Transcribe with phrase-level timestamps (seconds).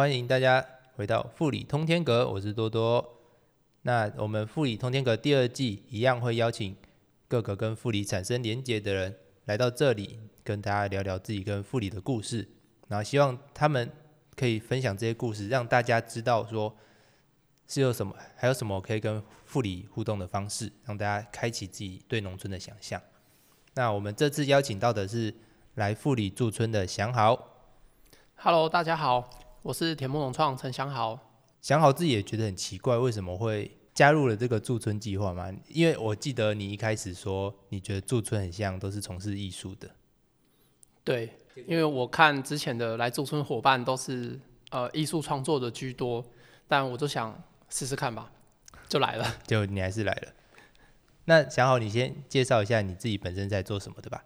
[0.00, 0.64] 欢迎大家
[0.96, 3.06] 回到富里通天阁，我是多多。
[3.82, 6.74] 那我们富里通天阁第二季一样会邀请
[7.28, 12.48] 各个跟富里产生连结的人来到这里，跟大家聊聊自己跟富里的故事，
[12.88, 13.92] 然后希望他们
[14.34, 16.74] 可以分享这些故事，让大家知道说
[17.68, 22.98] 是有什么，还有什么可以跟富里互动的方式，让大家开启自己对农村的想象。
[23.74, 25.34] 那我们这次邀请到的是
[25.74, 27.38] 来富里驻村的祥豪
[28.36, 29.28] ，Hello，大家好，
[29.62, 31.18] 我是田木农创陈祥豪。
[31.60, 35.52] 祥豪自己也觉得很奇怪，为什么会加入了这个驻村计划吗？
[35.68, 39.90] 因为我记得你一开始说，你觉得驻村很像都是从事艺术的，
[41.04, 41.34] 对，
[41.66, 46.24] 因为我看之前的来驻村伙伴都是呃艺术创作的居多，
[46.66, 47.38] 但我就想
[47.68, 48.32] 试试看吧，
[48.88, 49.34] 就来了。
[49.46, 50.32] 就你还是来了。
[51.26, 54.24] 那祥豪，你先介绍一下你自己本身在做什么的吧。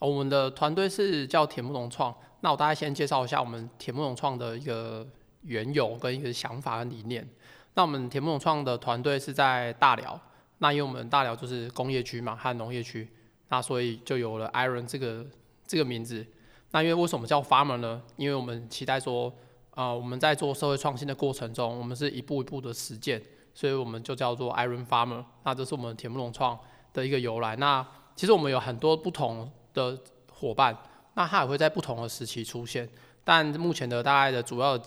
[0.00, 2.14] 我们的团队是叫田木农创，
[2.46, 5.04] 那我大概先介绍一下我们铁木农创的一个
[5.42, 7.28] 缘由跟一个想法跟理念。
[7.74, 10.16] 那我们铁木农创的团队是在大寮，
[10.58, 13.08] 那因为我们大寮就是工业区嘛和农业区，
[13.48, 15.26] 那所以就有了 Iron 这个
[15.66, 16.24] 这个名字。
[16.70, 18.00] 那因为为什么叫 Farmer 呢？
[18.14, 19.32] 因为我们期待说，
[19.74, 23.20] 呃，我们在做社会创新的过程中，我们是一步一步的实践，
[23.54, 25.24] 所以我们就叫做 Iron Farmer。
[25.42, 26.56] 那这是我们铁木农创
[26.92, 27.56] 的一个由来。
[27.56, 29.98] 那其实我们有很多不同的
[30.30, 30.76] 伙伴，
[31.16, 32.86] 那它也会在不同的时期出现，
[33.24, 34.78] 但目前的大概的主要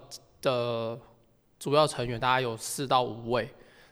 [0.41, 0.97] 的
[1.59, 3.49] 主要成员大概有四到五位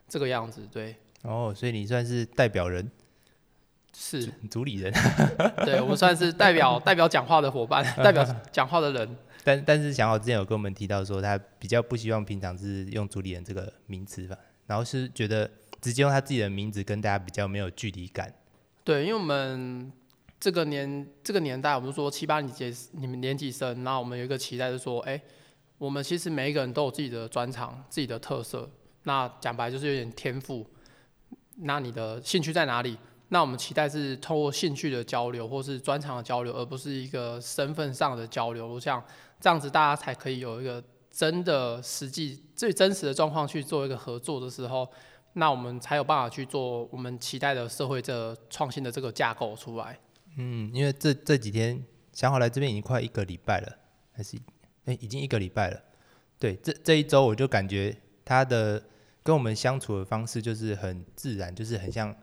[0.08, 2.90] 这个样子，对，哦，所以你算是代表人、
[3.92, 4.94] 是，主理人，
[5.66, 15.50] 对我们算是代表代表讲话的伙伴，代表讲话的人， 但但是想好之前有跟我们提到说，他比较不希望平常是用主理人这个名词吧，然后是觉得
[15.82, 18.32] 直接用他自己的名字跟大家比较没有距离感。
[18.84, 19.92] 对，因为我们
[20.40, 25.20] 这个年这个年代，我们说七八年级你们年级生，那我们有一个期待是说，哎、
[25.78, 28.70] 我们其实每一个人都有自己的专长、自己的特色。
[29.04, 30.66] 那讲白就是有点天赋。
[31.58, 32.98] 那你的兴趣在哪里？
[33.30, 38.68] 那我们期待是透过兴趣的交流，或是专长的交流，而不是一个身份上的交流。
[38.68, 39.04] 我想
[39.40, 44.88] 这样子大家才可以有一个真的实际最真实的状况去做一个合作的时候，
[45.34, 50.00] 那我们才有办法去做我们期待的社会这创新的这个架构出来。
[50.38, 51.84] 嗯，因为这这几天
[52.14, 53.78] 想好来这边已经快一个礼拜了，
[54.12, 54.38] 还是
[54.86, 55.84] 哎、已经一个礼拜了。
[56.40, 58.82] 对，这这一周我就感觉他的
[59.24, 62.16] 跟我们相处的方式就是很自然，就是很像，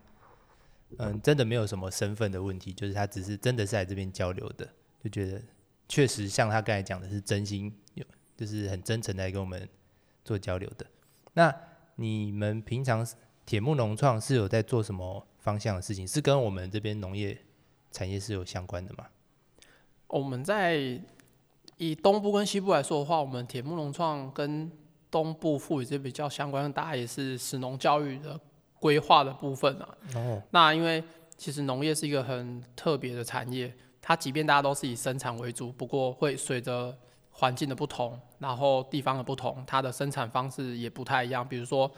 [0.99, 4.69] 嗯，真的没有什么身份的问题，就是他只是真的是来这边交流的，
[5.03, 5.43] 就觉得
[5.89, 8.05] 确实像他刚才讲的是真心，有
[8.37, 9.69] 就是很真诚的来跟我们
[10.25, 10.87] 做交流的。
[11.33, 11.55] 那
[11.97, 13.07] 你们平常
[13.45, 16.07] 铁木农创是有在做什么方向的事情？
[16.07, 17.37] 是跟我们这边农业
[17.95, 19.07] 产业是有相关的吗？
[20.09, 21.01] 我们在
[21.77, 24.69] 以东部跟西部来说的话，我们铁木农创跟
[25.13, 28.39] 东部赋予这比较相关，大家也是使农教育的
[28.81, 29.89] 规划的部分啊。
[30.17, 31.03] 哦，那因为
[31.37, 33.73] 其实农业是一个很特别的产业，
[34.03, 36.93] 它即便大家都是以生产为主，不过会随着
[37.31, 41.49] 环境的不同，然后地方的不同，它的生产方式也不太一样。
[41.49, 41.89] 比如说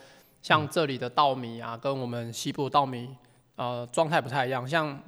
[0.42, 3.16] 像这里的稻米啊，跟我们西部的稻米
[3.56, 4.68] 呃状态不太一样。
[4.68, 5.02] 像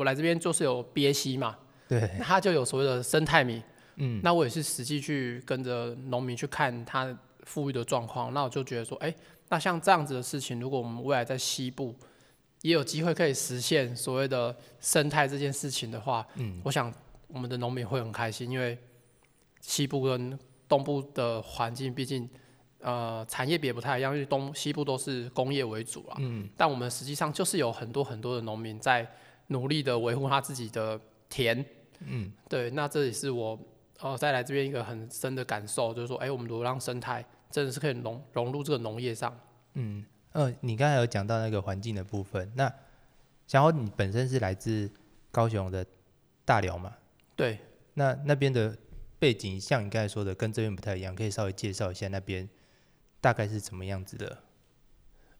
[0.00, 3.62] 我来这边就是有憋息嘛， 对，那它就有所谓的生态米。
[3.96, 9.14] 嗯，那我也是实际去跟着农民去看他富裕的状况，那我就觉得说，哎、
[9.50, 11.94] 那像这样子的事情，如果我们未来在西部
[12.62, 16.90] 也有机会可以实现所谓的生态这件事情的话，嗯，我想
[17.26, 18.78] 我们的农民会很开心，因为
[19.60, 22.26] 西部跟东部的环境，毕竟
[22.80, 29.06] 呃产业别不太一样，因为东西部都是工业为主啊，嗯，但我们实际上就是有很多很多的农民在
[29.50, 31.64] 努力的维护他自己的田，
[32.00, 33.58] 嗯，对，那这也是我
[34.00, 39.38] 哦再来这边一个很深的感受，就是说，哎、我们如果让生态真的是可以融融入这个农业上，
[39.74, 42.72] 嗯，呃，你刚才有讲到那个环境的部分，那
[43.50, 44.90] 然后你本身是来自
[45.32, 45.84] 高雄的
[46.44, 46.94] 大寮嘛？
[47.34, 47.58] 对，
[47.94, 48.76] 那那边的
[49.18, 52.48] 背景，像你刚才说的，跟这边不太一样，可以稍微介绍一下那边
[53.20, 54.38] 大概是怎么样子的？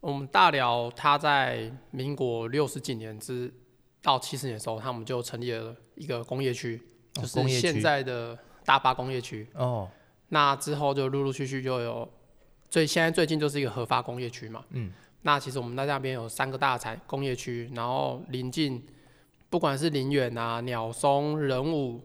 [0.00, 3.52] 我们大寮它在民国六十几年之
[4.02, 6.80] 到七十年的时候，他们就成立了一个工业区，
[7.16, 9.46] 哦就是工业区现在的大巴工业区。
[9.54, 9.88] 哦，
[10.28, 12.08] 那之后就陆陆续续就有，
[12.68, 14.64] 最现在最近就是一个合法工业区嘛。
[14.70, 14.92] 嗯。
[15.22, 18.82] 那其实我们在那边有三个大产工业区，然后临近，
[19.50, 22.00] 不管是林远啊、鸟松、仁武，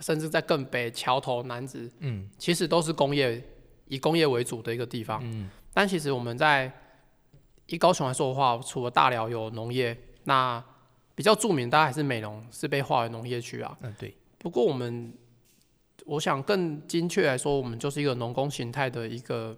[0.00, 3.42] 甚至在更北桥头、南子，嗯其实都是工业
[3.88, 5.20] 以工业为主的一个地方。
[5.22, 6.72] 嗯但其实我们在
[7.66, 9.94] 以高雄来说的话，除了大寮有农业，
[10.24, 10.64] 那
[11.16, 13.76] 比较著名，大家还是美浓是被划为农业区啊。
[13.80, 15.12] 嗯，对，不过我们
[16.04, 19.56] 我想更精确来说，我们就是一个农工形态的一个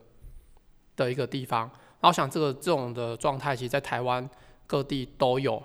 [0.97, 1.71] 的一个地方。
[2.01, 4.27] 然后想这个这种的状态，其实在台湾
[4.69, 5.59] 各地都有，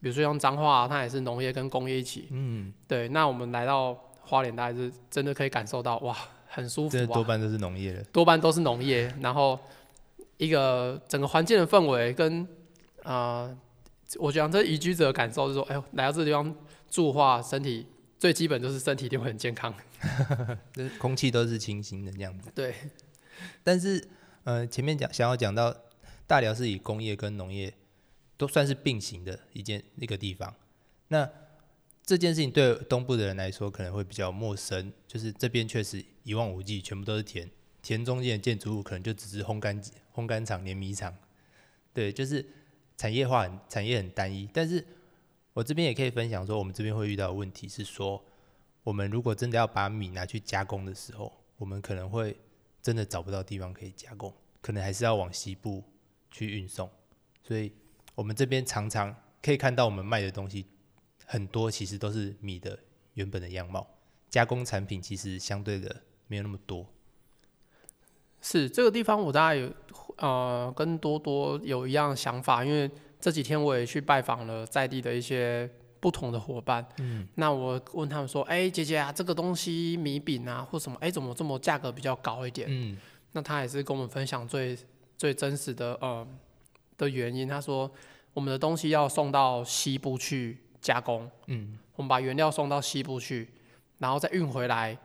[0.00, 2.26] 比如说像彰化、它也是农业跟工业一起。
[2.32, 6.16] 嗯，对，那我们来到花莲，大家是真的可以感受到，哇，
[6.48, 8.02] 很舒服这多啊，半都是农业的。
[8.12, 9.56] 多半都是农业，然后
[10.36, 12.44] 一个整个环境的氛围跟
[13.04, 13.56] 呃，
[14.16, 16.56] 我讲这移居者的感受是说，哎呦，来到这个地方
[16.90, 17.86] 住的话，身体
[18.18, 19.74] 最基本就是身体一定会很健康。
[20.72, 22.50] 这 空气都是清新的这样子。
[22.54, 22.74] 对，
[23.62, 24.02] 但是
[24.44, 25.76] 呃，前面讲想要讲到
[26.26, 27.72] 大寮是以工业跟农业
[28.36, 30.54] 都算是并行的一件一个地方。
[31.08, 31.28] 那
[32.04, 37.46] 这件事情对东部的人来说可能会比较陌生，就是这边确实一望无际，全部都是田，
[37.82, 41.14] 田中间的建筑物可能就只是烘干机烘干厂、碾米厂，
[41.92, 42.44] 对，就是
[42.98, 44.46] 产业化很产业很单一。
[44.52, 44.84] 但是
[45.54, 48.22] 我这边也可以分享说，我们这边会遇到的问题是说，
[48.82, 52.36] 我们如果真的要把米拿去加工的时候，我们可能会
[52.82, 55.82] 真的找不到地方可以加工，可能还是要往西部
[56.30, 56.90] 去运送。
[57.42, 57.72] 所以
[58.14, 60.66] 我们这边常常可以看到我们卖的东西
[61.24, 62.78] 很多，其实都是米的
[63.14, 63.86] 原本的样貌，
[64.28, 66.86] 加工产品其实相对的没有那么多。
[68.40, 69.70] 是这个地方，我大概有
[70.16, 72.90] 呃跟多多有一样的想法，因为
[73.20, 75.68] 这几天我也去拜访了在地的一些
[76.00, 76.86] 不同的伙伴。
[76.98, 82.68] 嗯，那我问他们说，哎、姐姐啊，这个东西米饼啊或什么，哎、怎么这么价格比较高一点？
[82.70, 82.96] 嗯，
[83.32, 84.78] 那他也是跟我们分享最
[85.16, 86.26] 最真实的呃
[86.96, 87.48] 的原因。
[87.48, 87.90] 他说，
[88.32, 93.48] 我们的东西要送到西部去加工，嗯，我们把原料送到西部去，
[93.98, 94.96] 然后再运回来，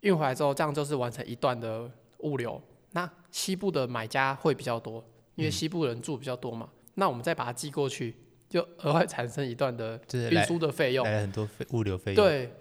[0.00, 1.90] 运回来之后，这样就是完成一段的
[2.22, 2.60] 物流。
[2.92, 5.02] 那西部的买家会比较多，
[5.34, 6.68] 因为西部人住比较多嘛。
[6.94, 8.14] 那我们再把它寄过去，
[8.48, 9.98] 就额外产生一段的
[10.30, 11.04] 运输的费用。
[11.06, 12.52] 来了很多费物流费用。，对，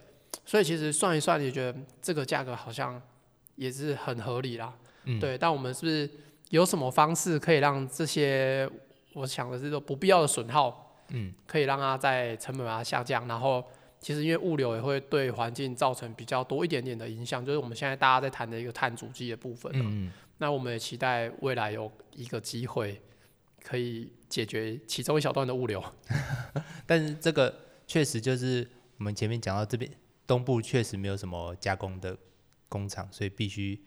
[0.46, 3.02] 所以其实算一算，也觉得这个价格好像
[3.56, 4.74] 也是很合理啦。
[5.04, 6.10] 嗯对，但我们是不是
[6.50, 8.70] 有什么方式可以让这些，
[9.14, 13.62] 我想的是说不必要的损耗，嗯，可以让它在成本把它下降，然后
[14.02, 19.80] 其实因为物流也会对环境造成比较多一点点的影响，就是我们现在大家在谈的一个碳足迹的部分、啊。
[19.80, 23.00] 嗯嗯，那我们也期待未来有一个机会
[23.64, 25.84] 可以解决其中一小段的物流。
[26.88, 27.56] 但是这个
[27.86, 28.68] 确实就是
[28.98, 29.90] 我们前面讲到这边
[30.26, 32.18] 东部确实没有什么加工的
[32.68, 33.80] 工厂，所以必须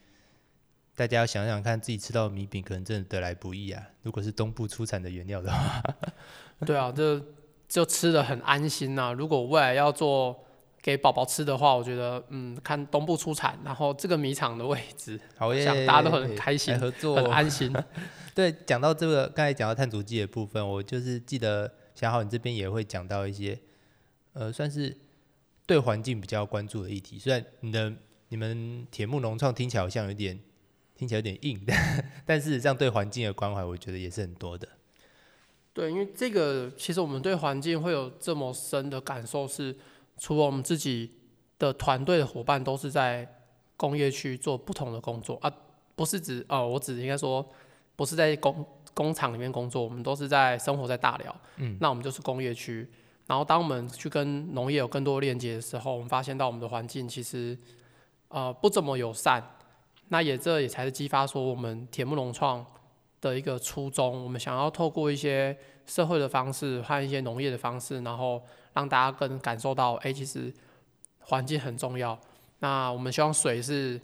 [0.94, 3.82] 大家要想想看，自己吃到的米饼可能真的得来不易啊。
[4.02, 5.82] 如果是东部出产的原料的话，
[6.64, 7.20] 对啊，这
[7.68, 10.44] 就吃的很安心呐、如果未来要做
[10.82, 17.72] 给宝宝吃的话，我觉得嗯，看东部出产，然后这个米厂的位置好耶，想大家都很开心合作很安心。
[18.34, 23.58] 对，讲到这个，刚才讲到碳足迹的部分，我就是记得小好你这边也会讲到一些，
[24.34, 24.94] 呃，算是
[25.64, 27.18] 对环境比较关注的议题。
[27.18, 27.90] 虽然你的
[28.28, 30.38] 你们铁木农创听起来好像有点
[30.94, 34.68] 听起来有点硬，但 但事实上对环境的关怀，我觉得也是很多的。
[35.74, 39.76] 对，因为这个其实我们对环境会有这么深的感受是，
[40.16, 41.10] 除了我们自己
[41.58, 43.28] 的团队的伙伴都是在
[43.76, 45.52] 工业区做不同的工作啊，
[45.96, 47.44] 不是指哦，我指应该说
[47.96, 52.88] 不是在工工厂里面工作，我们都是在生活在大寮，嗯，那我们就是工业区。
[53.26, 57.58] 然后当我们去跟农业有更多链接的时候，我们发现到我们的环境其实
[58.28, 59.42] 呃不怎么友善，
[60.08, 62.64] 那也这也才是激发说我们铁木农创
[63.30, 68.42] 的一个初衷，我们想要透过一些社会的方式和一些农业的方式，然后
[68.74, 70.52] 让大家更感受到，哎、其实
[71.20, 72.18] 环境很重要。
[72.58, 74.00] 那我们希望水是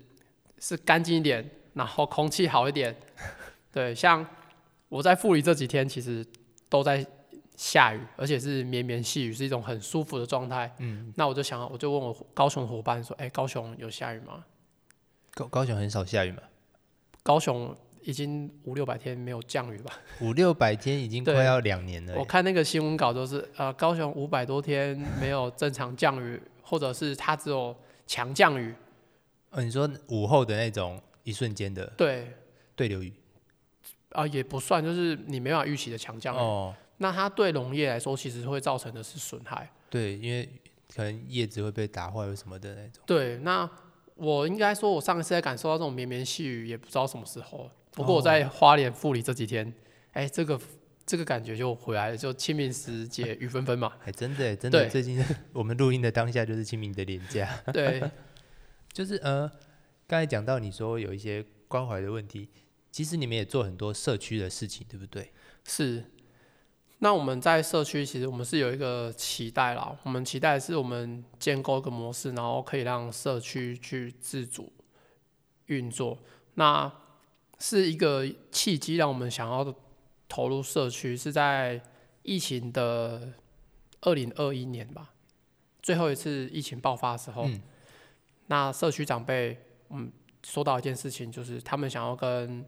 [0.58, 2.96] 是干净一点，然后空气好一点。
[3.72, 4.26] 对，像
[4.88, 6.26] 我在富里这几天其实
[6.68, 7.06] 都在
[7.56, 10.74] 下雨，而且是绵绵细雨，是一种很舒服的状态。
[10.78, 14.44] 嗯，那我就想，我就问我高雄伙伴说，哎、高雄有下雨吗？
[15.32, 16.42] 高高雄很少下雨吗，
[17.22, 19.92] 高雄已经五六百天没有降雨吧？
[20.20, 22.14] 五六百天已经快要两年了。
[22.16, 27.74] 我看那个新闻稿都是，呃，高雄五百多天没有正常降雨，或者是它只有
[28.06, 28.74] 强降雨。
[29.50, 32.32] 哦，你说午后的那种一瞬间的对，
[32.74, 33.12] 对流雨
[34.10, 36.38] 啊、也不算，就是你没办法预期的强降雨。
[36.38, 39.70] 哦，那它对农业来说，其实会造成的是损害。
[39.88, 40.48] 对，因为
[40.94, 43.02] 可能叶子会被打坏或什么的那种。
[43.06, 43.68] 对，那
[44.16, 47.72] 我应该说，我上一次在感受到这种绵绵细雨，也不知道什么时候了。
[47.92, 49.72] 不过我在花莲富里这几天，
[50.12, 50.60] 哎、这个
[51.04, 53.92] 这个感觉就回来了，就清明时节雨纷纷嘛。
[54.00, 57.48] 还真的耶真的，对最近 我们录音的当下就是清明的连假。
[57.72, 58.00] 对，
[58.92, 59.50] 就是呃，
[60.06, 62.48] 刚才讲到你说有一些关怀的问题，
[62.92, 65.32] 其实你们也做很多社区的事情，对不对？
[65.64, 66.04] 是，
[67.00, 69.96] 那我们在社区，其实我们是有一个期待啦。
[70.04, 74.72] 我们期待是我们建构一个模式，然后可以让社区去自主
[75.66, 76.18] 运作。
[76.54, 76.92] 那
[77.60, 79.72] 是一个契机，让我们想要
[80.28, 81.80] 投入社区，是在
[82.24, 83.32] 疫情的
[84.00, 85.12] 二零二一年吧，
[85.80, 87.44] 最后一次疫情爆发的时候。
[87.44, 87.62] 嗯
[88.52, 89.56] 那社区长辈，
[89.90, 90.10] 嗯，
[90.42, 92.64] 说到一件事情，就是他们想要跟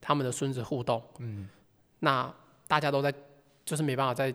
[0.00, 1.00] 他们的孙子互动。
[1.20, 1.48] 嗯，
[2.00, 2.34] 那
[2.66, 3.14] 大家都在，
[3.64, 4.34] 就是没办法在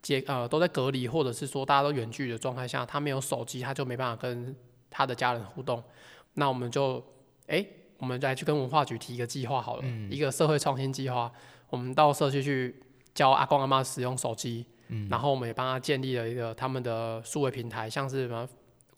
[0.00, 4.56] 接呃都在隔离，或者是说大家都远距的状态下，他没有手机，他就没办法跟
[4.88, 5.84] 他的家人互动。
[6.32, 7.04] 那我们就，
[7.48, 7.62] 哎、
[7.98, 11.30] 我们来去跟文化局提一个计划好了，一个社会创新计划。
[11.68, 14.64] 我们到社区去教阿公阿妈使用手机，
[15.10, 18.48] 然后我们也帮他建立了一个他们的数位平台，像是什么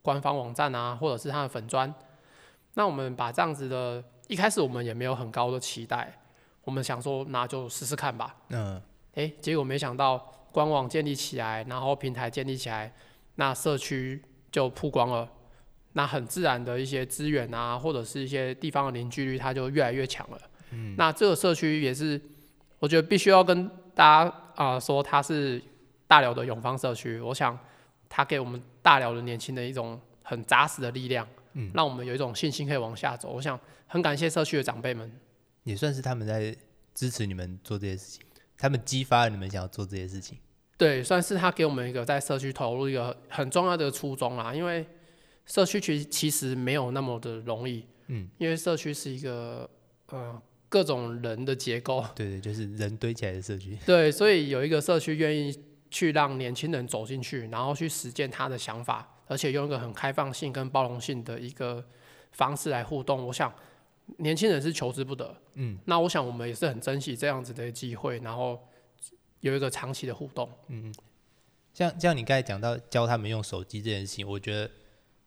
[0.02, 1.92] 官方网站啊，或者是他的粉砖。
[2.74, 6.20] 那我们把这样子的，一开始我们也没有很高的期待，
[6.62, 8.36] 我们想说那就试试看吧。
[8.50, 8.80] 嗯，
[9.14, 12.92] 诶，结果没想到官网建立起来，然后平台建立起来，
[13.34, 15.28] 那社区就曝光了，
[15.92, 20.38] 那很自然的一些资源啊，或者是一些地方的凝聚力，它就越来越强了。
[20.70, 22.20] 嗯，那这个社区也是，
[22.78, 25.60] 我觉得必须要跟大家啊、说，它是
[26.06, 27.18] 大寮的永芳社区。
[27.20, 27.58] 我想，
[28.08, 33.30] 它给我们大寮的年轻人一种很扎实的力量，嗯，让我们有一种信心可以往下走。
[33.30, 35.10] 我想很感谢社区的长辈们。
[35.64, 36.56] 也算是他们在
[36.94, 38.22] 支持你们做这些事情，
[38.56, 40.38] 他们激发了你们想要做这些事情。
[40.76, 44.54] 对，算是他给我们一个在社区投入一个很重要的初衷啦。
[44.54, 44.86] 因为
[45.50, 49.68] 社区其其实没有那么的容易，嗯，因为社区是一个
[50.06, 53.76] 呃各种人的结构， 对对，就是人堆起来的社区。
[53.84, 55.52] 对，所以有一个社区愿意
[55.90, 61.84] 去让年轻人走进去，然后去实践他的想法，而且用一个很开放性跟包容性的一个
[62.30, 63.52] 方式来互动，我想
[64.18, 65.36] 年轻人是求之不得。
[65.54, 68.56] 嗯，那我想我们也是很珍惜这样子的机会，然后
[69.40, 70.48] 有一个长期的互动。
[70.68, 70.94] 嗯
[71.72, 74.70] 像像你刚才讲到教他们用手机这件事情，我觉得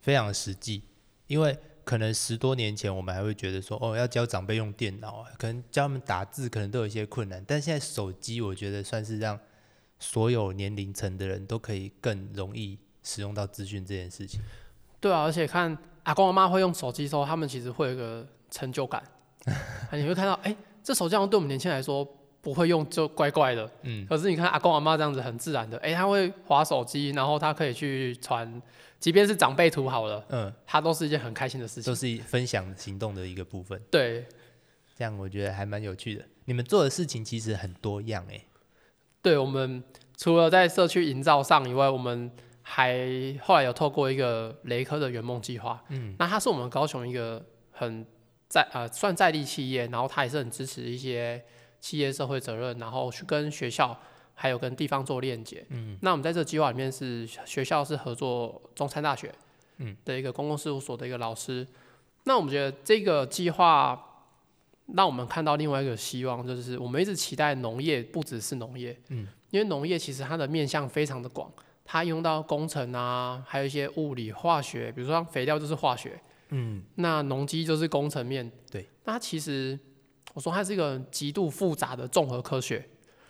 [0.03, 0.83] 非常实际，
[1.25, 9.39] 因为可能十多年前我们还会觉得说，哦，要教长辈用电脑啊，可能教他们打字可能都有一些困难，但现在手机我觉得算是让
[9.99, 14.39] 所有年龄层的人都可以更容易使用到资讯这件事情。
[14.99, 19.01] 对啊，而且看阿公阿妈会用手机的时候，他们其实会有一个成就感。
[19.91, 22.05] 你会看到，哎、这手机好像对我们年轻人来说
[22.43, 28.61] 不会用就怪怪的，嗯，可是你看阿公阿妈这样子很自然的，哎、他会划手机，然后他可以去传，
[28.99, 31.91] 即便是长辈图好了，嗯，他都是一件很开心的事情。
[31.91, 31.95] 都。
[31.95, 34.25] 是分享行动的一个部分，对。
[34.95, 36.23] 这样我觉得还蛮有趣的。
[36.45, 38.45] 你们做的事情其实很多样诶、
[39.21, 39.81] 对，我们
[40.17, 42.29] 除了在社区营造上以外，我们
[42.61, 42.99] 还
[43.41, 48.05] 后来有透过一个雷科的圆梦计划，嗯，那它是我们高雄一个很
[48.47, 51.43] 在呃算在地企业，然后它也是很支持一些
[51.83, 53.99] 企业社会责任，然后去跟学校
[54.33, 59.29] 还有跟地方做链接，嗯，那我们在这个计划里面是学校是合作中山大学，
[59.79, 59.97] 嗯。
[60.05, 61.67] 的一个公共事务所的一个老师，
[62.23, 64.09] 那我们觉得这个计划。
[64.95, 69.25] 让我们看到另外一个希望，就是我们一直期待农业不只是农业，嗯。
[69.49, 71.49] 因为农业其实它的面向非常的广，
[71.85, 78.51] 它用到工程啊，还有一些物理、化学，比如说像肥料就是化学，嗯，那农机就是工程面。
[78.69, 79.79] 对，那它其实
[80.33, 82.83] 我说它是一个极度复杂的综合科学。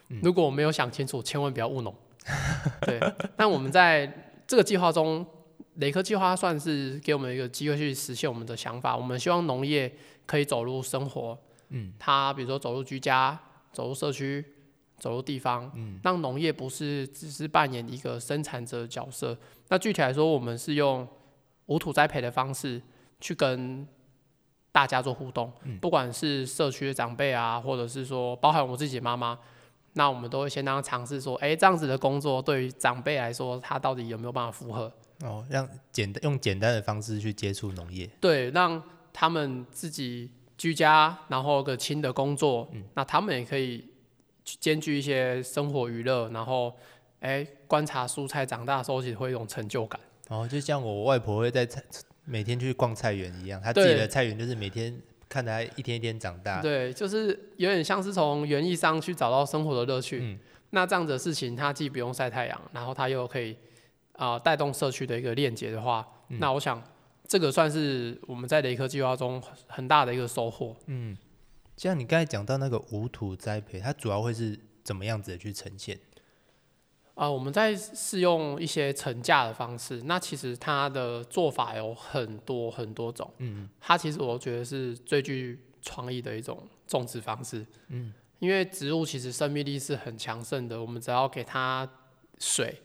[0.10, 1.96] 嗯如果我没有想清楚，千万不要务农。
[2.86, 3.00] 对，
[3.36, 4.06] 但我们在
[4.46, 5.26] 这个计划中，
[5.76, 8.96] 雷科计划算是给我们一个机会去实现我们的想法。
[8.96, 9.92] 我们希望农业
[10.26, 11.38] 可以走入生活，
[11.70, 13.38] 嗯，它比如说走入居家、
[13.72, 14.46] 走入社区、
[15.00, 19.36] 走入地方，嗯，让农业不是只是扮演一个生产者的角色。
[19.70, 21.08] 那具体来说，我们是用
[21.66, 22.82] 无土栽培的方式
[23.20, 23.88] 去跟
[24.74, 25.50] 大家做互动，
[25.80, 29.38] 不管是社区的长辈啊，或者是说包含我自己妈妈，
[29.94, 34.92] 那我们都会先让他尝试说，哎、这样子的工作对于长辈来说，他到底有没有办法符合？
[35.22, 38.82] 哦，让简单用简单的方式去接触农业，对，让
[39.14, 43.88] 他们自己居家，然后有个轻的工作，那他们也可以
[44.44, 46.74] 去兼具一些生活娱乐，然后
[47.20, 50.02] 哎、观察蔬菜长大的时候，会有一种成就感。
[50.30, 51.82] 哦，就像我外婆会在菜
[52.26, 57.28] 每天去逛菜园一样，他自己的菜园就是每天看他一天一天长大，对，就是
[57.58, 60.20] 有点像是从园艺上去找到生活的乐趣。
[60.22, 60.40] 嗯
[60.76, 63.56] 那这样子的事情，他既不用晒太阳，然后他又可以
[64.14, 66.82] 啊带、动社区的一个链接的话，嗯那我想
[67.28, 70.76] 这个算是我们在雷科计划中很大的一个收获。
[70.88, 71.16] 嗯
[71.78, 76.00] 像你刚才讲到那个无土栽培，它主要会是怎么样子的去呈现？
[77.16, 83.32] 啊、我们在试用一些层架的方式，那其实它的做法有很多很多种。
[83.38, 87.66] 嗯，它其实我觉得是最具创意的一种种植方式。
[87.90, 91.88] 嗯，因为植物其实生命力是很强盛的，我们只要给它
[92.40, 92.82] 水、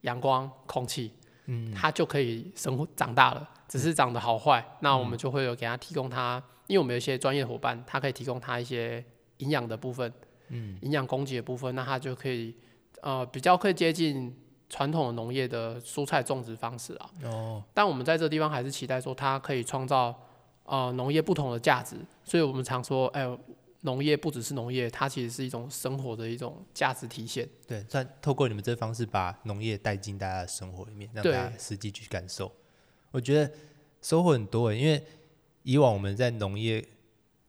[0.00, 1.12] 阳光、空气，
[1.46, 3.48] 嗯，它就可以生活长大了。
[3.68, 9.02] 只是长得好坏，那我们就会有给它提供它，因为我们有一些专业伙伴，它可以提供它一些
[9.38, 10.12] 营养的部分，
[10.48, 12.54] 嗯，营养供给的部分，那它就可以
[13.02, 14.34] 呃比较可以接近
[14.68, 17.10] 传统的农业的蔬菜种植方式啊。
[17.24, 20.18] 哦，但我们在这个地方还是期待说它可以创造
[20.64, 23.38] 呃农业不同的价值，所以我们常说，哎。
[23.84, 27.48] 农业不只是农业，它其实是一种生活的一种价值体现。
[27.66, 32.48] 对，算透过你们这方式把农业带进大家的生活里面，让大家实际去感受。
[33.10, 33.52] 我觉得
[34.00, 35.04] 收获很多，因为
[35.64, 36.80] 以往我们在农业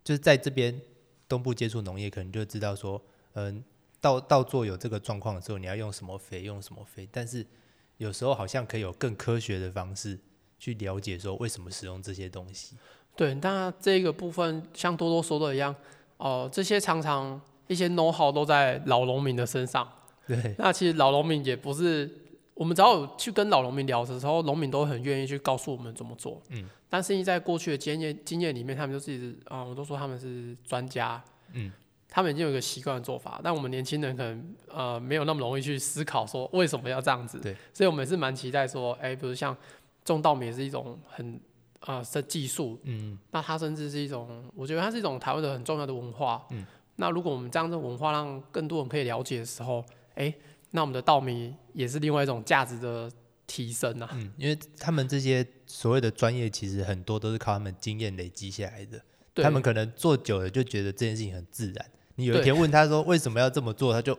[0.04, 0.82] 就是在这边
[1.30, 3.00] 东部接触农业，可能就知道说，
[3.34, 3.64] 嗯，
[4.04, 7.08] 到到做有这个状况的时候，你要用什么肥，用什么肥。
[7.10, 7.48] 但是
[7.96, 10.20] 有时候好像可以有更科学的方式
[10.60, 12.76] 去了解说为什么使用这些东西。
[13.16, 15.74] 对，那这个部分像多多说的一样。
[16.18, 19.90] 哦，这些常常一些 know how 都在老农民的身上。
[20.28, 22.10] 对，那其实老农民也不是
[22.56, 26.42] 我们只要去跟老农民聊的时候，农民都很愿意去告诉我们怎么做。
[26.50, 31.24] 嗯，但是在过去的经验经验里面，他们就是啊，我都说他们是专家。
[31.54, 31.72] 嗯，
[32.14, 37.40] 他们已经有一个习惯的做法，但我们年轻人可能呃没有那么容易去思考说为什么要这样子。
[37.40, 39.58] 对，所以我们是蛮期待说，哎，比如像
[40.06, 41.42] 种稻米也是一种很。
[41.86, 46.66] 啊，的技术，嗯，那它甚至是一种，我觉得它是一种台湾的很重要的文化，嗯，
[46.96, 49.84] 那如果我们这样的文化让更多人可以了解的时候，
[50.16, 50.34] 哎，
[50.72, 53.12] 那我们的稻米也是另外一种价值的
[53.46, 59.04] 提升啊，嗯，因为他们这些所谓的专业，其实很多都是靠他们经验累积下来的，
[59.36, 64.18] 他们可能做久了就觉得这件事情很自然，你有一天问他说为什么要这么做，他就。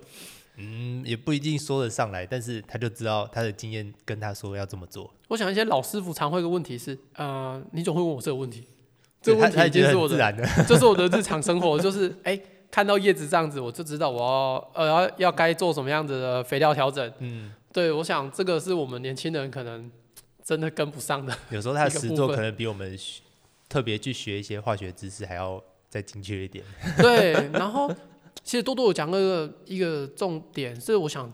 [0.57, 5.13] 嗯，也不一定说得上来，但是他就知道他的经验跟他说要这么做。
[5.27, 8.65] 我想一些老师傅常会一个问题是，呃，你总会问我这个问题，
[9.21, 10.17] 这个问题已经是我的，
[10.65, 17.13] 这是我的日常生活，就是哎，看到叶子这样子，我就知道我要呃要要该做什么样子的肥料调整。
[17.19, 19.91] 嗯，对，我想这个是我们年轻人可能
[20.45, 21.37] 真的跟不上的。
[21.51, 22.97] 有时候他的实作可能比我们
[23.69, 25.61] 特别去学一些化学知识还要
[25.95, 26.65] 再精确一点。
[26.99, 27.95] 对，然后。
[28.43, 31.33] 其实多多有讲个一个重点，是我想，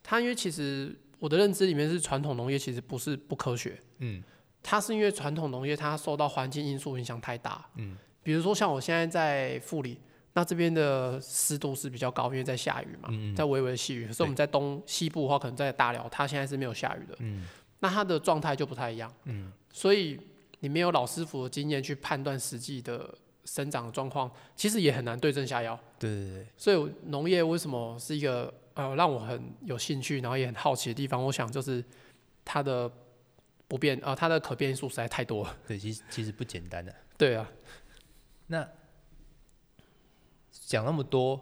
[0.00, 4.22] 他因为其实我的认知里面是传统农业其实不是不科学，嗯，
[4.62, 9.98] 它是因为传统农业它受到环境因素影响太大，嗯，比如说像我现在在富里，
[10.34, 17.44] 那这边的湿度是比较高，因为在下雨嘛，在微微的细雨，所以我们在东西部的话，可能在大寮，它现在是没有下雨的，嗯，
[17.80, 20.16] 那它的状态就不太一样，嗯，所以
[20.60, 23.12] 你没有老师傅的经验去判断实际的。
[23.46, 25.78] 生长的状况其实也很难对症下药。
[25.98, 26.46] 对对对。
[26.58, 31.24] 所以农业为什么是一个呃让我很有兴趣，然后也很好奇的地方？
[31.24, 31.82] 我想就是
[32.44, 32.90] 它的
[33.68, 35.56] 不变啊，它的可变数实在太多了。
[35.66, 36.94] 对，其实其实不简单的。
[37.16, 37.48] 对啊。
[38.48, 38.68] 那
[40.50, 41.40] 讲那么多，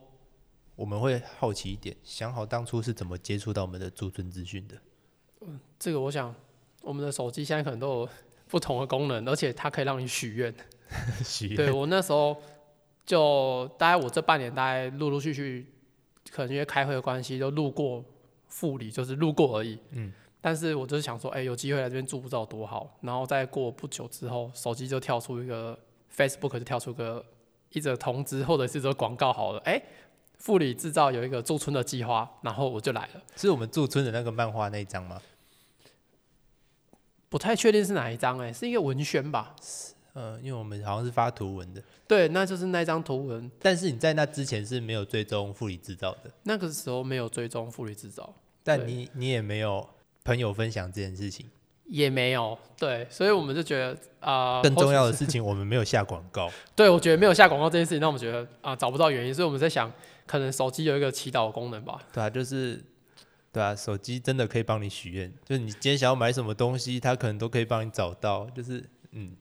[0.77, 4.77] 我们会好奇一点，想好当初是怎么接触到我们的驻村资讯的？
[5.41, 6.35] 嗯，这个我想
[6.83, 8.09] 我们的手机现在可能都有
[8.49, 10.55] 不同的功能，而且它可以让你许愿。
[11.57, 12.41] 对我那时候
[13.05, 15.67] 就大概我这半年大概陆陆续续，
[16.31, 18.05] 可能因为开会的关系，就路过
[18.49, 19.79] 富里，就是路过而已。
[19.91, 22.97] 嗯，但是我就是想说，哎，有机会来这边住不知道多好。
[23.01, 25.79] 然后再过不久之后，手机就跳出一个
[26.15, 27.25] Facebook，就跳出个
[27.73, 29.83] 一则通知或者是则广告，好了，哎，
[30.39, 33.23] 富里制造有一个驻村的计划，然后我就来了。
[33.37, 35.21] 是我们驻村的那个漫画那一张吗？
[37.29, 39.57] 不太确定是哪一张，哎，是一个文宣吧。
[40.17, 43.51] 嗯，因为我们好像是发图文的，对，那就是那张图文。
[43.61, 49.89] 但是你在那之前是没有追踪富里制造的，那个时候没有追踪富里制造，但你你也没有
[50.23, 51.51] 朋友分享这件事情，
[51.87, 59.93] 也没有，对，所以我们就觉得啊，更重要的事情我们没有下广告， 对，我觉得没有下广告这件事情，让我们觉得啊找不到原因，所以我们在想，
[60.27, 62.81] 可能手机有一个祈祷功能吧，对啊，就是
[63.51, 69.35] 对啊，手机真的可以帮你许愿，就是你今天想要买什么东西，它可能都可以帮你找到，就是嗯。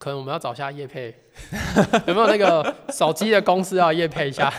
[0.00, 1.14] 可能我们要找下叶配，
[2.08, 4.50] 有没有那个手机的公司要叶配一下？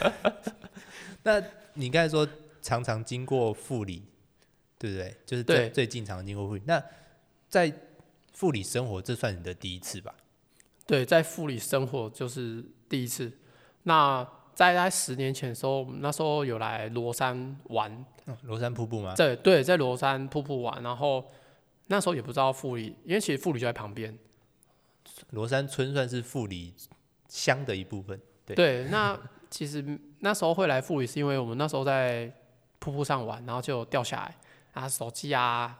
[1.23, 2.27] 那你刚才说
[2.61, 4.03] 常常经过富里，
[4.77, 5.17] 对不对？
[5.25, 6.61] 就是最最近常经过富里。
[6.67, 6.79] 那
[7.49, 7.73] 在
[8.33, 10.13] 富里生活，这算你的第一次吧？
[10.85, 13.31] 对，在富里生活就是第一次。
[13.81, 14.23] 那
[14.53, 18.05] 在在十年前的时候，那时候有来罗山玩，
[18.43, 19.15] 罗山瀑布吗？
[19.15, 21.25] 对对，在罗山瀑布玩，然后
[21.87, 24.15] 那时候也不知道富里，因为其实富里就在旁边。
[25.29, 26.73] 罗山村算是富里
[27.29, 28.55] 乡的一部分，对。
[28.55, 29.17] 对，那
[29.49, 29.83] 其实
[30.19, 32.31] 那时候会来富里，是因为我们那时候在
[32.79, 34.35] 瀑布上玩，然后就掉下来，
[34.73, 35.79] 啊，手机啊、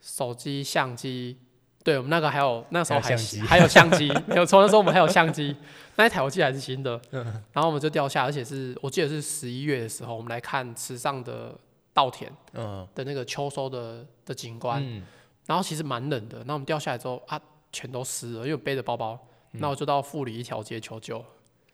[0.00, 1.38] 手机相机
[1.82, 5.56] 对我们那个还有那时候还还有相机有相机， 没有错，那时候我们还有相机，
[5.96, 11.56] 那一台我记得还是新的，嗯然后我们就掉下，而且是我记得是十一月的时候，我们来看池上的
[11.94, 15.02] 稻田嗯的那个秋收的的景观，嗯，
[15.46, 17.40] 然后其实蛮冷的，那我们掉下来之后啊，
[17.72, 19.18] 全都湿了，因为背着包包，
[19.52, 21.24] 嗯那我就到富里一条街求救。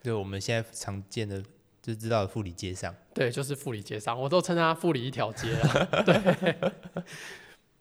[0.02, 1.42] 就我们现在常见的
[1.82, 5.86] 就知道的富里街上，对，就是富里街上，我都称它富里一条街了。
[6.04, 6.72] 对，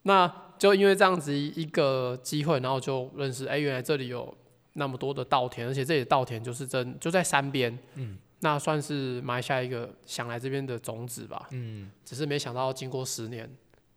[0.03, 4.35] 那就因为这样子一个机会，然后就认识，哎、原来这里有
[4.73, 11.47] 那么多的稻田，而且这里的稻田就是真就在山边，嗯，那算是埋下一个想来这边的种子吧。
[11.51, 13.49] 嗯，只是没想到经过十年，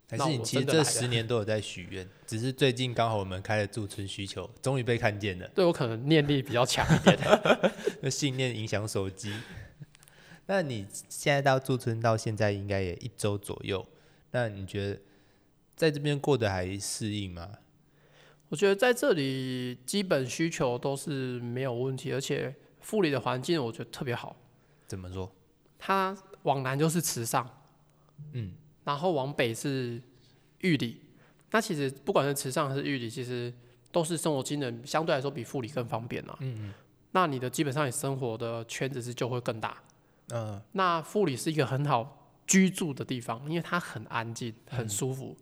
[0.08, 7.18] 还是你其实这十年都有在许愿，只是最近刚好我们开了驻村需求，终于被看见了，对我可能念力比较强一点。
[8.00, 9.34] 那信念影响手机。
[10.46, 13.86] 那你现在到驻村到现在应该也一周左右，
[14.30, 15.00] 那你觉得
[15.76, 17.50] 在这边过得还适应吗？
[18.48, 24.34] 我觉得在这里基本需求都是没有问题，而且富里的环境我觉得特别好。
[24.86, 25.30] 怎么说？
[25.78, 27.46] 它往南就是池上，
[28.32, 28.54] 嗯，
[28.88, 30.00] 然后往北是
[30.60, 30.98] 玉里。
[31.50, 33.52] 那其实不管是池上还是玉里，其实
[33.92, 36.34] 都是生活机能相对来说比富里更方便啊。
[36.40, 36.74] 嗯嗯。
[37.12, 39.76] 那你的基本上你生活的圈子是就会更大。
[40.32, 45.36] 嗯那富里是一个很好居住的地方，因为它很安静，很舒服。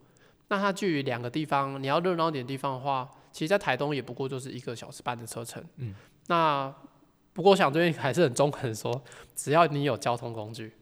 [0.49, 5.63] 那它距离两个地方，你要热闹点的地方的话，其实在台东也不过就是一个小时半的车程。
[5.77, 5.95] 嗯。
[6.27, 6.73] 那
[7.31, 9.01] 不过我想这边还是很中肯地说，
[9.33, 10.73] 只要你有交通工具，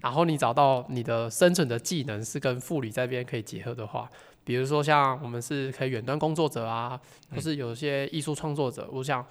[0.00, 4.10] 然后你找到你的生存的技能是跟富里这边可以结合的话，
[4.44, 9.26] 比如说像我们是可以远端工作者啊，或是有些艺术创作者，我想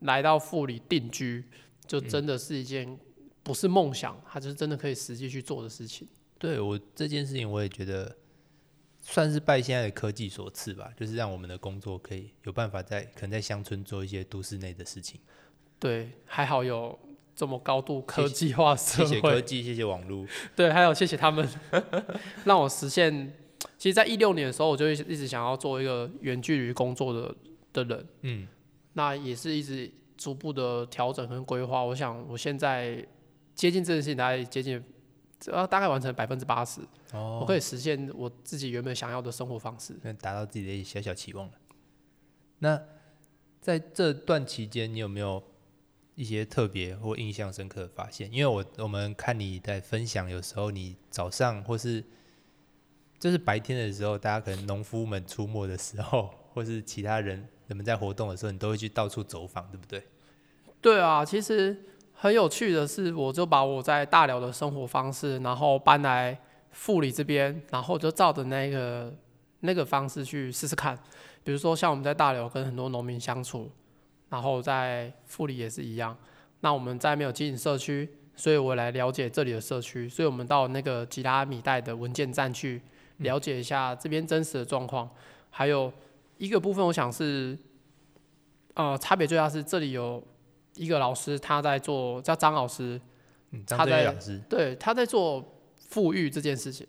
[0.00, 1.44] 来到富里定居，
[1.86, 2.98] 就真的是一件
[3.42, 6.08] 不是梦想，它就是真的可以实际去做的事情。
[6.38, 8.16] 对我这件事情，我也觉得
[9.00, 15.20] 算是拜现在的科技所赐吧，就是让我们的工作可以有办法在可能在乡村做一些都市内的事情。
[15.78, 16.98] 对，还好有
[17.34, 20.26] 这么高度科技化社谢会，谢科技，谢谢网络。
[20.54, 21.48] 对，还有谢谢他们，
[22.44, 23.32] 让我实现。
[23.78, 27.34] 其实，在一六年的时候，我就一直一直想要做一个远距离工作的
[27.72, 28.46] 的人，嗯，
[28.94, 31.82] 那也是一直逐步的调整跟规划。
[31.82, 33.04] 我想，我现在
[33.54, 34.82] 接近这件事情，大概接近，
[35.46, 36.80] 呃，大概完成百分之八十，
[37.12, 39.94] 我哦，可以实现我自己原本想要的生活方式。
[40.02, 41.52] 那达到自己的一些小小期望了。
[42.58, 42.80] 那
[43.60, 45.40] 在这段期间，你有没有
[46.14, 48.30] 一些特别或印象深刻的发现？
[48.32, 52.04] 因为我我们看你在分享，有时候你早上或是
[53.18, 60.02] 就是白天的时候，大家可能农夫们出没的时候，或是其他人人们在活动的时候，你都会去到处走访，对不对？
[60.80, 66.38] 对啊，其实很有趣的是，我就把我在大寮的生活方式，然后搬来
[66.72, 69.14] 富里这边，然后就照着那个
[69.60, 70.98] 那个方式去试试看。
[71.44, 73.70] 比如说像我们在大寮跟很多农民相处，
[74.32, 76.16] 然后在富里也是一样。
[76.60, 82.80] 那我们在没有经营社区，所以我来了解这里的社区，所以我们到那个吉拉米代的文件站去
[83.18, 85.10] 了解一下这边真实的状况。
[85.50, 85.92] 还有
[86.38, 87.58] 一个部分，我想是，
[88.72, 90.26] 呃，差别最大是这里有
[90.76, 92.98] 一个老师，他在做叫张老师，
[93.66, 94.16] 他在
[94.48, 95.44] 对，他在做
[95.76, 96.86] 富裕这件事情。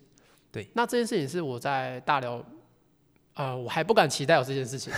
[0.50, 2.42] 对，那这件事情是我在大寮，
[3.34, 4.92] 呃，我还不敢期待有这件事情。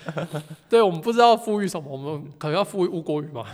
[0.68, 3.46] 对，我们不知道富裕什么，我们可能要富裕乌国语嘛。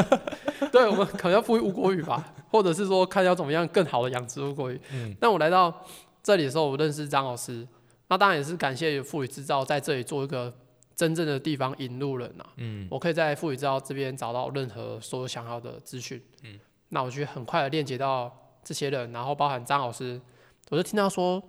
[0.70, 4.78] 对，我们可能要富裕乌国语吧，或者是说看要怎么样更好的养殖乌锅鱼。
[4.92, 5.74] 嗯，那我来到
[6.22, 7.66] 这里的时候，我认识张老师，
[8.08, 10.52] 那当然也是感谢富裕制造在这里做一个
[10.94, 12.44] 真正的地方引路人啊。
[12.56, 16.22] 嗯，我可以在富裕制造这边找到任何所有想要的资讯。
[16.42, 18.30] 嗯，那我就很快的链接到
[18.62, 20.20] 这些人，然后包含张老师，
[20.68, 21.42] 我就听到说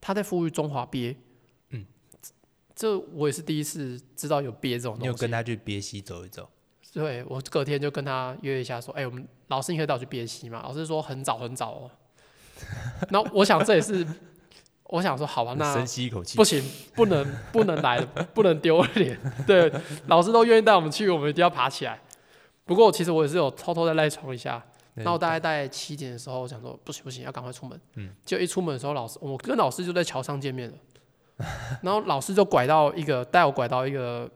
[0.00, 1.10] 他在富裕中华鳖。
[1.10, 1.16] 嗯，
[2.78, 5.02] 这我也是第一次知道有憋这种东西。
[5.02, 6.48] 你有跟他去憋溪走一走？
[6.92, 11.90] 对我隔天就跟他约一下，说：“哎、我们老师你可以带我去憋溪吗？”老师说很早很早哦。
[13.10, 14.06] 那我想这也是，
[14.84, 16.62] 我想说好吧，那深吸一口气不，行，
[16.94, 18.00] 不能不能来，
[18.32, 19.18] 不能丢脸。
[19.44, 19.72] 对，
[20.06, 22.00] 老师都愿意带我们去，我们一定要爬起来。
[22.64, 24.64] 不过其实我也是有偷偷的赖床一下，
[24.94, 27.80] 对那我大概在七点的时候我想说不行不行，要赶快出门。
[27.96, 30.76] 嗯，就一出门的时候，老师我跟老师就在桥上见面了，
[31.82, 34.30] 然后老师就拐到一个带我拐到一个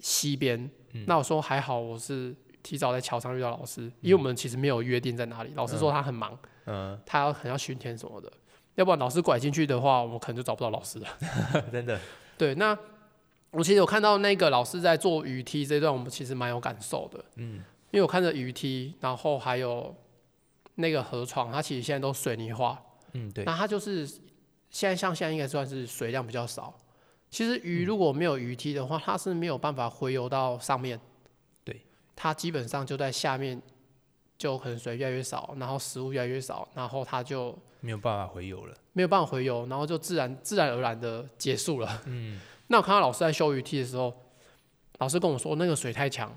[0.00, 0.70] 溪边。
[1.06, 5.50] 那我说还好，我是提早在桥上遇到老师，因为我们其实没有约定在哪里。
[5.56, 8.32] 老师说他很忙，嗯，他要很要巡田什么的，
[8.76, 11.08] 要不然老师拐进去的话，我们可能就找不到老师了。
[11.72, 11.98] 真的，
[12.38, 12.78] 对，那
[13.50, 17.24] 我其实有看到那个老师在做鱼梯这段，我们其实蛮有感受的。
[17.34, 17.54] 嗯，
[17.90, 19.92] 因为我看着鱼梯，然后还有
[20.76, 22.80] 那个河床，它其实现在都水泥化。
[23.14, 24.08] 嗯，对，那它就是
[24.74, 26.76] 现在像现在应该算是水量比较少，
[27.30, 31.00] 其实鱼如果没有鱼梯的话，它是没有办法回游到上面。
[31.62, 31.80] 对，
[32.16, 33.62] 它基本上就在下面，
[34.36, 38.76] 就可能水越来越少，然后食物越来越少，然后它就没有办法回游了。
[38.94, 42.02] 没有办法回游，然后就自然自然而然的结束了。
[42.06, 44.12] 嗯，那我看到老师在修鱼梯的时候，
[44.98, 46.36] 老师跟我说那个水太强，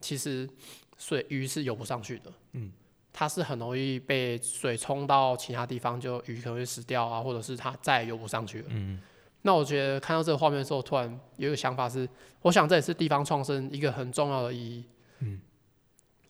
[0.00, 0.48] 其实
[0.96, 2.32] 水鱼是游不上去的。
[2.52, 2.72] 嗯，
[3.16, 8.66] 它是很容易被水冲到其他地方，就鱼可能会死掉啊，或者是它再也游不上去了。
[8.70, 9.00] 嗯，
[9.42, 12.08] 那我觉得看到这个画面的时候，突然有一个想法是，
[12.42, 14.84] 我想这也是地方创生一个很重要的意义。
[15.20, 15.40] 嗯，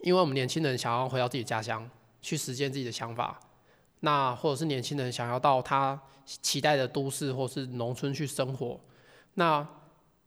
[0.03, 1.89] 因为我们年轻人想要回到自己家乡，
[2.21, 3.41] 去实践自己的想法。
[4.01, 8.79] 那或者是年轻人想要到他期待的都市或是农村去生活，
[9.33, 9.67] 那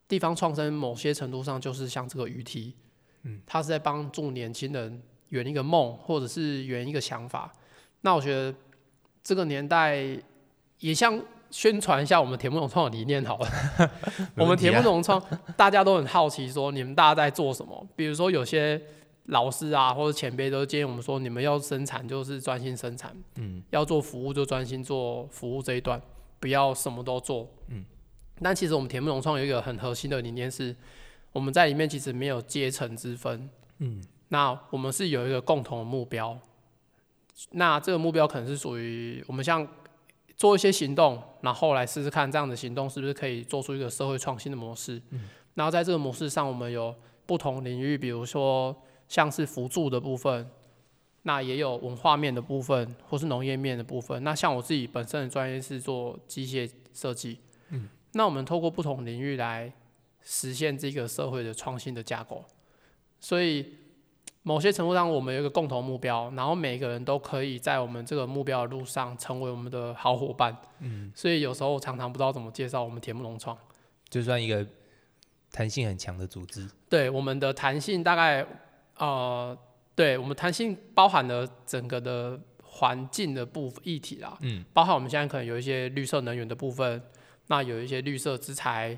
[0.07, 2.75] 地方创生某些程度上就是像这个鱼梯，
[3.21, 7.51] 嗯，它是在帮助年轻人圆一个梦，或者是圆一个想法。
[8.01, 8.53] 那我觉得
[9.23, 10.05] 这个年代
[10.79, 13.47] 也像宣传一下我们田木农创的理念好了。
[14.35, 15.21] 我们田木农创
[15.55, 17.87] 大家都很好奇，说你们大家在做什么？
[17.95, 18.81] 比如说有些。
[19.29, 26.01] 老师啊，或者前辈都建议我们说，你们要生产就是专心生产，嗯，要做服务就专心做服务这一段，
[26.39, 27.83] 不要什么都做，嗯。
[28.41, 30.73] 但其实我们田木农创有一个很核心的理念是，
[31.33, 34.01] 我们在里面其实没有阶层之分，嗯。
[34.29, 36.37] 那我们是有一个共同的目标，
[37.51, 39.67] 那这个目标可能是属于我们像
[40.35, 45.29] 做一些行动，然后来试试看这样的行动是不是可以做出一个社会创新的模式，嗯。
[45.55, 48.75] 然后在这个模式上，我们有不同领域，比如说。
[49.09, 50.51] 像是辅助的部分，
[51.21, 54.21] 那也有文化面的部分，或是农业面的部分。
[54.21, 59.71] 那像我自己本身的专业是做机械设计，嗯，那我们透过不同领域来
[60.21, 62.43] 实现这个社会的创新的架构。
[63.21, 63.77] 所以
[64.47, 70.55] 某些程度上，我们有一个共同目标，然后每个人都可以在我们这个目标的路上成为我们的好伙伴。
[70.79, 73.57] 嗯，所以有时候常常不知道怎么介绍我们铁木农创，
[74.07, 74.65] 就算一个
[75.51, 76.65] 弹性很强的组织。
[76.87, 78.45] 对，我们的弹性大概。
[78.99, 79.55] 呃，
[79.93, 86.99] 对我们弹性包含了整个的环境的部分议题啦，嗯，包含我们现在可能有一些绿色能源的部分，
[87.45, 88.97] 那有一些绿色资材，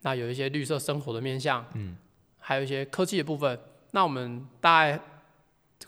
[0.00, 1.96] 那有一些绿色生活的面向，嗯，
[2.40, 3.56] 还有一些科技的部分，
[3.92, 5.00] 那我们大概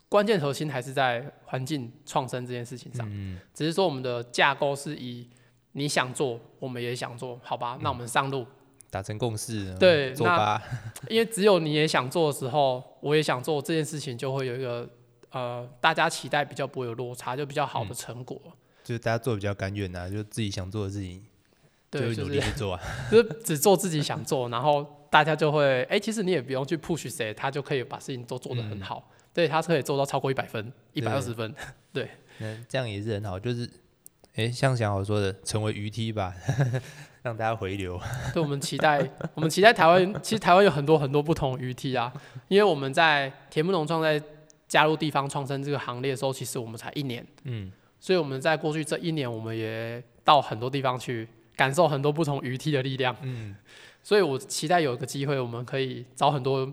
[0.09, 5.29] 关键核心还是在环境创生这件事情上，嗯，只是说我们的架构是以
[5.73, 8.47] 你想做，我们也想做，好吧，那我们上路。
[8.91, 10.61] 达成共识，对，做吧。
[11.09, 14.89] 因为只有你也想做的时候，我也想做这件事情，就会有一个
[15.31, 18.37] 呃，大家期待比较不会有落差，就比较好的成果。
[18.83, 21.25] 就是大家做比较甘愿呐，就自己想做的事情，
[21.93, 22.81] 就努力去做啊。
[23.09, 29.11] 就是只做自己想做，然后大家就会，哎，其实你也不用去 push 谁，他就可以把事情都做得很好。
[29.35, 31.55] 对，他是可以做到超过一百分，一百二十分。
[31.93, 33.39] 对，嗯，这样也是很好。
[33.39, 33.69] 就是，
[34.37, 36.33] 哎，像小好说的，成为鱼梯吧。
[37.23, 38.01] 让大家回流。
[38.33, 38.99] 对，我们期待，
[39.35, 40.15] 我们期待台湾。
[40.23, 42.11] 其实台湾有很多很多不同鱼梯啊，
[42.49, 44.21] 因为我们在田木农创在
[44.67, 47.27] 加入地方创生这个行列的时候，其实我们才一年。
[47.43, 47.71] 嗯。
[47.99, 53.15] 所以我们在过去这一年，我们也到很多地方去感受很多不同鱼梯的力量。
[53.21, 53.55] 嗯。
[54.03, 56.73] 所以我期待有一个机会，我们可以找很多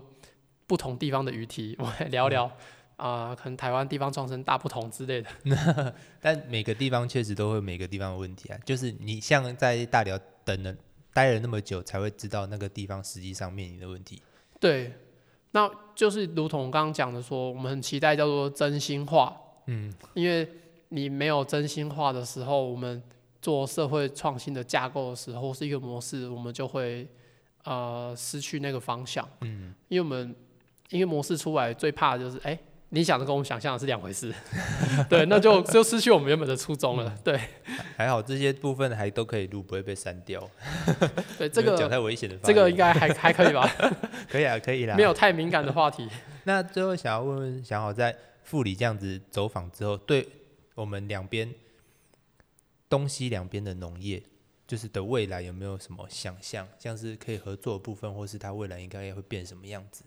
[0.66, 2.50] 不同地方的鱼体， 我们聊聊。
[2.96, 8.58] 啊，可能台湾地方创生大不同之类的， 但每个地方确实都会每个地方的问题啊。
[8.64, 10.74] 就是你像在大寮等了
[11.12, 14.20] 待了那么久，才会知道那个地方实际上面临的问题。
[14.58, 14.92] 对，
[15.52, 19.40] 那就是如同刚刚讲的，说我们很期待叫做真心话。
[19.66, 20.48] 嗯，因为
[20.88, 23.00] 你没有真心话的时候，我们
[23.40, 27.06] 做社会创新的架构的时候是一个模式，我们就会
[27.64, 29.28] 呃失去那个方向。
[29.40, 30.34] 嗯，因为我们
[30.90, 32.58] 因为模式出来最怕的就是哎。
[32.90, 34.32] 你想的跟我们想象的是两回事，
[35.10, 37.14] 对，那就就失去我们原本的初衷了。
[37.22, 37.38] 对，
[37.98, 40.42] 还好这些部分还都可以录，不会被删掉。
[41.36, 43.70] 对， 这个讲太危险的，这个应该还 还可以吧？
[44.26, 44.96] 可以啊，可以啦。
[44.96, 46.08] 没有太敏感的话题。
[46.44, 50.26] 那最后想要问问，想好在副理这样子走访之后，对
[50.74, 51.46] 我们两边
[52.88, 54.22] 东西两边的农业，
[54.66, 56.66] 就是的未来有没有什么想象？
[56.78, 60.04] 像是可以合作的部分，或是它未来应该会变什么样子？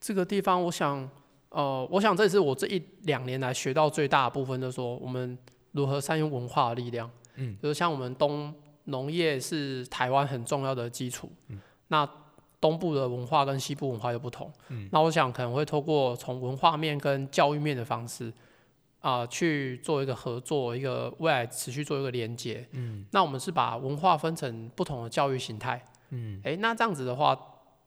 [0.00, 1.08] 这个地方，我想。
[1.50, 5.38] 呃，我想这也是我这一两年来学到最大的部分，就是说我们
[5.70, 7.08] 如何善用文化的力量。
[7.36, 8.52] 嗯，就是像我们东
[8.86, 11.30] 农业是台湾很重要的基础。
[11.46, 12.04] 嗯，那
[12.60, 14.52] 东部的文化跟西部文化又不同。
[14.70, 18.32] 嗯，那我想可能会透过从文化面跟教育面的方式，
[19.04, 22.66] 啊，去做一个合作，一个未来持续做一个连接。
[22.72, 25.84] 嗯，那我们是把文化分成不同的教育形态。
[26.08, 27.38] 嗯，哎，那这样子的话，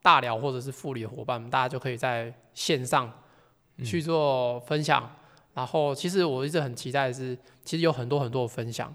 [0.04, 3.12] 大寮或者是富里的伙伴，大家就可以在线上。
[3.86, 5.08] 去做分享，
[5.54, 8.92] 然后其实我一直很期待的是，其实有很多很多的分享。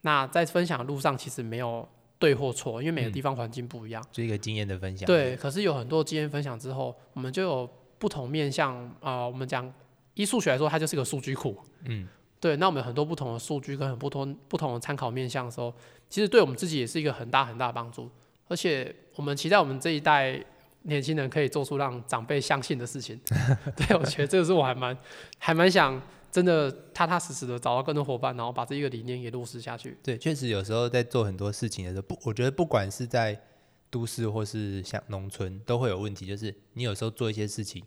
[0.00, 1.86] 那在分享的路上，其实没有
[2.18, 4.02] 对或错，因为每个嗯地方环境不一样。
[4.10, 5.06] 就一个经验的分享。
[5.06, 9.70] 对，可是有很多经验分享之后，我们就有不同面向啊、呃我们讲
[10.14, 11.56] 以数学来说，它就是个数据库。
[11.84, 12.06] 嗯，
[12.40, 15.72] 对，那我们有很多不同的数据跟很不同不同的参考面向的时候，
[16.08, 18.10] 其实对我们自己也是一个很大很大的帮助。
[18.48, 20.38] 而且我们期待我们这一代
[20.82, 23.18] 年轻人可以做出让长辈相信的事情。
[23.76, 24.96] 对，我觉得这个是我还蛮
[25.38, 29.96] 还蛮想真的踏踏实实的找到更多伙伴，然后把这一个理念给落实下去。
[30.02, 33.40] 对，确实有时候在做很多事情的时候，不，我觉得不管是在
[33.88, 37.82] 都市或是像农村，都会有问题，就是你有时候做一些事情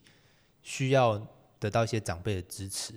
[0.63, 1.19] 需要
[1.65, 2.93] 得到一些长辈的支持，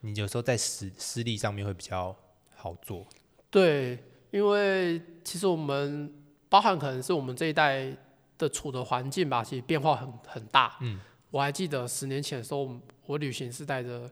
[0.00, 2.14] 你有时候在实施力上面会比较
[2.56, 3.06] 好做。
[3.48, 3.96] 对，
[4.32, 6.12] 因为其实我们
[6.48, 7.96] 包含可能是我们这一代
[8.36, 10.76] 的处的环境吧，其实变化很很大。
[10.80, 10.98] 嗯，
[11.30, 12.68] 我还记得十年前的时候，
[13.06, 14.10] 我旅行是带着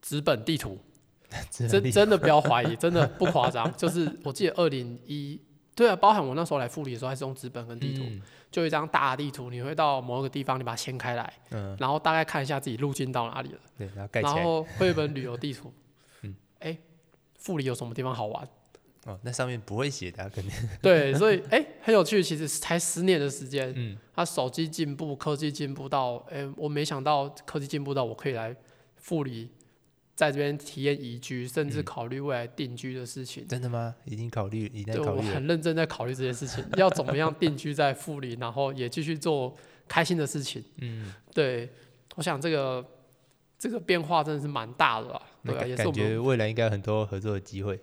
[0.00, 0.78] 纸本地图，
[1.50, 3.72] 真真真的不要怀疑，真的不夸张。
[3.76, 5.40] 就是我记得二零一，
[5.80, 14.44] 对啊，包含我那时候来复理的时候，还是用纸本跟地图，嗯就一张大的地图，你会到某一个地方，你把它掀开来，嗯，然后大概看一下自己路径到哪里了，对，然后盖起然。
[14.44, 15.72] 后会有一本旅游地图。
[16.22, 16.76] 嗯，哎、
[17.38, 18.48] 富里有什么地方好玩？
[19.06, 20.52] 哦，那上面不会写的啊、肯定。
[20.82, 28.54] 对，所以哎、很有趣，其实才十年的时间，嗯，他手机进步，科技进步到，哎、我没想到科技进步到我可以来
[28.96, 29.48] 富里，
[30.20, 33.48] 在这边体验宜居，甚至嗯考虑未来定居的事情。
[33.48, 33.94] 真的吗？
[34.04, 35.34] 已经考虑，已经考虑了。
[35.34, 39.56] 很认真在考虑这件事情， 要怎么样定居在富里，然后也继续做
[39.88, 40.62] 开心的事情。
[40.82, 41.70] 嗯，对，
[42.16, 42.84] 我想这个
[43.58, 45.22] 这个变化真的是蛮大的吧。
[45.42, 47.80] 对也是我们感觉未来应该有很多合作的机会。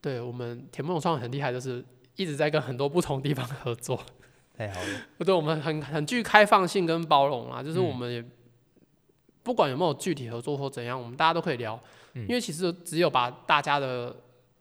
[0.00, 1.84] 对我们田梦创很厉害，就是
[2.16, 4.02] 一直在跟很多不同地方合作。
[4.56, 4.88] 太好了。
[5.18, 8.24] 对，我们很很具开放性跟包容啊，就是嗯我们也、
[9.44, 11.78] 不管有没有具体合作或怎样，我们大家都可以聊，
[12.14, 14.16] 嗯因为其实只有把大家的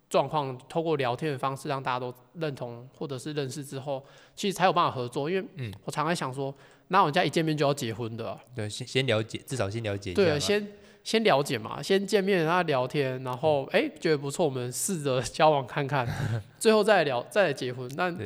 [0.09, 4.03] 状况透过聊天的方式让大家都认同或者是认识之后，
[4.35, 5.27] 其实才有办法合作。
[5.29, 6.53] 因为嗯我常常想说，
[6.89, 10.37] 哪有人家一见面就要结婚的啊、对，先先了解，至少先了解一下对，啊。
[10.37, 10.67] 先
[11.03, 16.07] 先了解嘛，先见面，然后聊天，然后哎、觉得不错，我们试着交往看看，
[16.59, 17.89] 最后再聊，再来结婚。
[17.97, 18.17] 但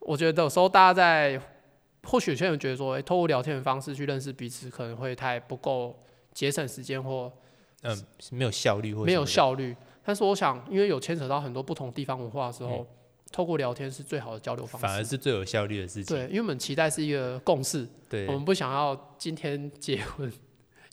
[0.00, 1.40] 我觉得有时候大家在，
[2.04, 5.96] 或许有些人觉得说，哎、透过聊天的方式去认识彼此，可能会太不够
[6.32, 7.32] 节省时间或
[7.82, 9.24] 嗯，没有效率或没有。
[9.24, 9.74] 效率。
[10.04, 12.84] 但是我想，因为有牵扯到很多不同地方文化的时候，
[13.30, 14.84] 透过聊天是最好的交流方式。
[14.84, 16.16] 嗯反而是最有效率的事情。
[16.16, 20.30] 对，因为我们期待是一个共识，对我们不想要今天结婚，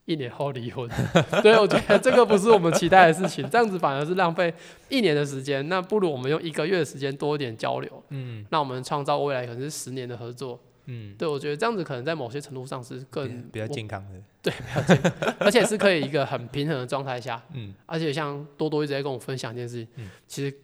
[0.05, 0.87] 一年后离婚。
[1.41, 4.53] 所以，我觉得这个不是我们期待的事情，这样子反而是浪费
[4.89, 5.67] 一年的时间。
[5.67, 10.59] 那不如我们用一个月的时间多一点交流，嗯那我们创造未来可能是十年的合作。
[10.91, 14.19] 嗯，对，我觉得这样子可能在某些程度上是更比较健康的。
[14.41, 17.41] 对，比较健康，而且是可以一个很平衡的状态下。
[17.53, 20.55] 嗯，而且像多多一直在跟我分享一件事情，嗯其实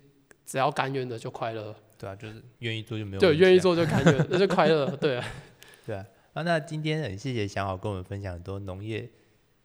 [0.43, 5.25] 只要甘愿的就快乐，对啊，就是愿意做就没有对，愿意做就甘愿，那就快乐，对啊。
[5.85, 9.07] 对啊，啊，那今天很谢谢想好跟我们分享很多农业，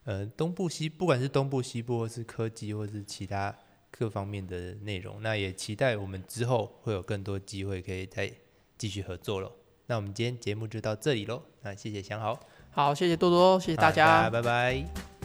[0.04, 3.56] 呃，东部西，不管是东部西部，或是科技，或是其他
[3.90, 8.30] 各方面的内容，那也期待我们之后会有更多机会可以再
[8.76, 9.50] 继续合作喽。
[9.90, 12.38] 那我们今天节目就到这里喽，那谢谢想好，
[12.70, 15.19] 好，谢谢多多，谢谢大好家，拜拜。